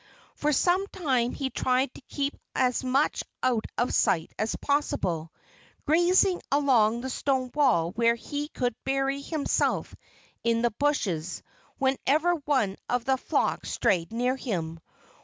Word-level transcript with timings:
For 0.33 0.51
some 0.51 0.87
time 0.87 1.31
he 1.31 1.51
tried 1.51 1.93
to 1.93 2.01
keep 2.09 2.35
as 2.55 2.83
much 2.83 3.23
out 3.43 3.65
of 3.77 3.93
sight 3.93 4.33
as 4.39 4.55
possible, 4.55 5.31
grazing 5.85 6.41
along 6.51 7.01
the 7.01 7.09
stone 7.11 7.51
wall 7.53 7.91
where 7.91 8.15
he 8.15 8.47
could 8.47 8.73
bury 8.83 9.21
himself 9.21 9.93
in 10.43 10.63
the 10.63 10.71
bushes 10.71 11.43
whenever 11.77 12.33
one 12.33 12.77
of 12.89 13.05
the 13.05 13.17
flock 13.17 13.67
strayed 13.67 14.11
near 14.11 14.35
him. 14.35 14.79